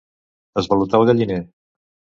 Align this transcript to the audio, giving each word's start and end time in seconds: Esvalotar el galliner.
Esvalotar 0.63 1.03
el 1.05 1.09
galliner. 1.13 1.41